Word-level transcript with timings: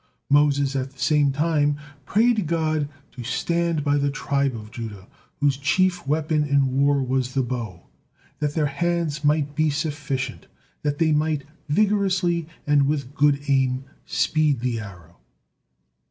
'"Moses 0.31 0.75
at 0.75 0.89
the 0.93 0.97
same 0.99 1.31
time 1.31 1.77
prayed 2.07 2.47
God 2.47 2.89
to 3.11 3.23
stand 3.23 3.83
by 3.83 3.97
the 3.97 4.09
tribe 4.09 4.55
of 4.55 4.71
Judah, 4.71 5.05
whose 5.39 5.57
chief 5.57 6.07
weapon 6.07 6.43
in 6.43 6.75
war 6.81 7.03
was 7.03 7.35
the 7.35 7.43
bow, 7.43 7.85
that 8.39 8.55
their 8.55 8.65
'hands 8.65 9.23
might 9.23 9.53
be 9.53 9.69
sufficient,' 9.69 10.47
that 10.81 10.97
they 10.97 11.11
might 11.11 11.43
vigorously 11.69 12.47
and 12.65 12.87
with 12.87 13.13
good 13.13 13.41
aim 13.47 13.83
speed 14.03 14.61
the 14.61 14.79
arrow. 14.79 15.17